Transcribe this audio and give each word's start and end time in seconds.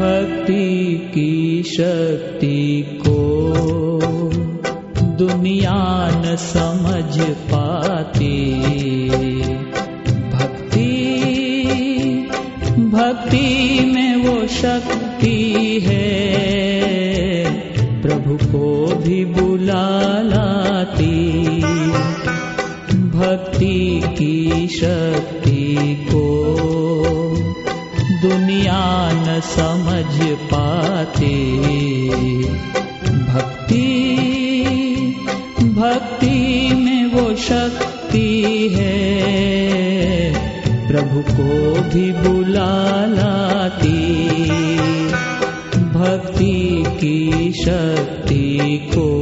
भक्ति 0.00 0.94
की 1.14 1.62
शक्ति 1.62 2.82
को 3.00 3.20
दुनिया 5.04 6.08
न 6.10 6.36
समझ 6.36 7.20
पाती। 7.30 8.54
भक्ति 10.30 10.98
भक्ति 12.78 13.80
में 13.94 14.16
वो 14.16 14.46
शक्ति 14.46 15.54
है। 15.86 16.20
प्रभु 18.02 18.52
को 18.52 18.94
भी 18.94 19.24
बुला 19.24 20.22
लाती। 20.22 21.42
भक्ति 22.94 24.02
की 24.06 24.68
शक्ति 24.68 25.76
को 26.10 26.39
समझ 29.40 30.38
पाते। 30.38 31.54
भक्ति 33.10 34.16
भक्ति 35.62 36.74
में 36.74 37.06
वो 37.06 37.36
शक्ति 37.36 38.68
है। 38.72 39.00
प्रभु 40.88 41.20
को 41.20 41.80
भी 41.80 42.12
बुला 42.12 43.06
लाती। 43.06 44.30
भक्ति 45.78 46.84
की 46.86 47.52
शक्ति 47.52 48.58
को 48.94 49.20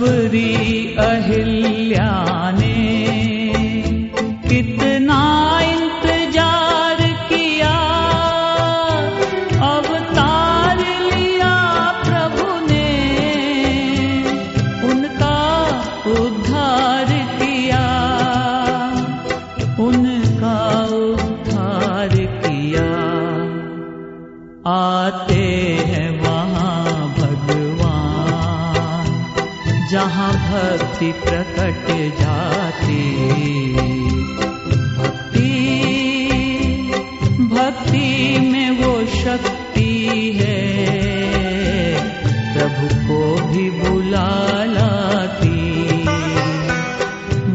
शबरी 0.00 0.96
अहिल्या 0.98 2.12
ने 2.50 2.76
कितना 4.48 5.18
इंतज़ार 5.62 7.00
किया, 7.28 7.74
अवतार 9.68 10.78
लिया 10.78 11.52
प्रभु 12.06 12.46
ने 12.70 12.88
उनका 14.90 15.36
उद्धार 16.14 17.12
किया, 17.36 17.84
उनका 19.88 20.58
उद्धार 21.02 22.16
किया। 22.40 22.88
आते 24.70 25.44
हैं 25.90 26.10
वहाँ 26.22 26.79
जहाँ 29.90 30.32
भक्ति 30.32 31.12
प्रकट 31.12 31.88
जाती। 32.20 33.22
भक्ति 34.98 35.50
भक्ति 37.40 38.40
में 38.40 38.70
वो 38.70 39.06
शक्ति 39.06 40.32
है। 40.40 40.80
प्रभु 42.54 43.08
को 43.08 43.46
भी 43.46 43.70
बुला 43.70 44.64
लाती। 44.64 45.70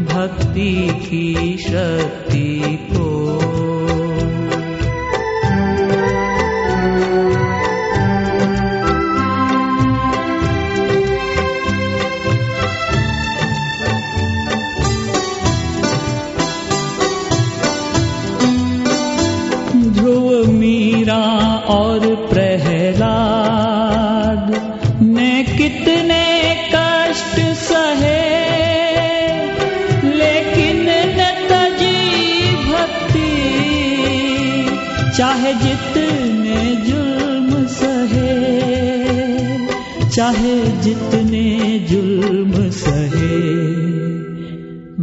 भक्ति 0.04 0.88
की 0.92 1.56
शक्ति 1.58 2.78
को 2.92 3.15
और 21.68 22.14
प्रहलाद 22.30 24.50
ने 25.02 25.44
कितने 25.44 26.24
कष्ट 26.74 27.40
सहे, 27.62 28.22
लेकिन 30.14 30.86
न 31.16 31.18
तजी 31.50 32.00
भक्ति, 32.64 33.34
चाहे 35.16 35.52
जितने 35.54 36.60
जुल्म 36.86 37.50
सहे, 37.66 38.36
चाहे 40.10 40.56
जितने 40.82 41.46
जुल्म 41.90 42.52
सहे। 42.70 43.44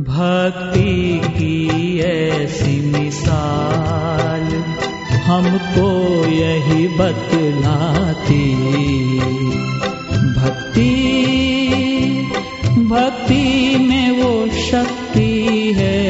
भक्ति 0.03 0.93
की 1.25 1.55
ऐसी 1.99 2.75
मिसाल 2.91 4.32
हमको 5.33 6.25
यही 6.25 6.87
बतलाती। 6.87 8.55
भक्ति 10.35 10.93
भक्ति 12.77 13.77
में 13.79 14.11
वो 14.11 14.47
शक्ति 14.47 15.73
है। 15.77 16.03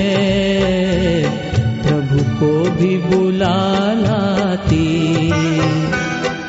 प्रभु 1.82 2.24
को 2.24 2.72
भी 2.72 2.98
बुला 2.98 3.94
लाती। 3.94 5.28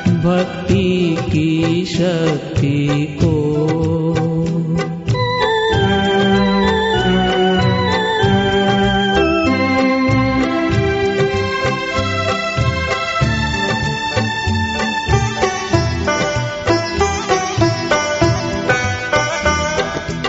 भक्ति 0.08 1.16
की 1.20 1.84
शक्ति 1.84 3.08
को 3.24 3.43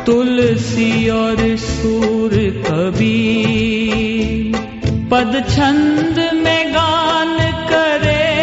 तुलसी 0.05 1.09
और 1.09 1.39
सूर 1.57 2.33
कवि 2.67 3.21
पद 5.11 5.33
छंद 5.49 6.19
में 6.33 6.73
गान 6.73 7.37
करे, 7.69 8.35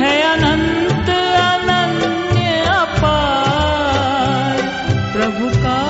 है 0.00 0.14
अनंत 0.22 1.08
अनन्य 1.42 2.64
अपार। 2.68 4.62
प्रभु 5.12 5.48
का 5.56 5.80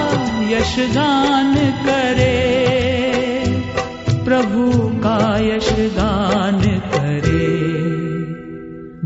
यशगान 0.51 1.55
करे, 1.87 2.43
प्रभु 4.25 4.71
का 4.99 5.21
यशगान 5.45 6.61
करे। 6.95 7.47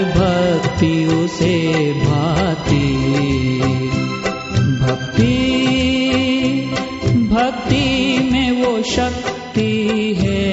भक्ति 0.03 1.07
उसे 1.07 1.93
भाती। 1.93 2.95
भक्ति 4.81 5.35
भक्ति 7.33 8.19
में 8.33 8.51
वो 8.51 8.83
शक्ति 8.83 10.15
है। 10.19 10.44